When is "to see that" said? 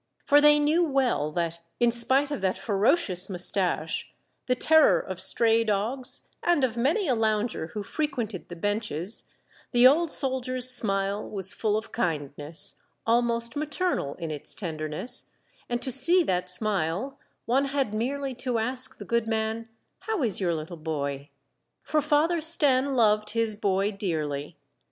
15.83-16.49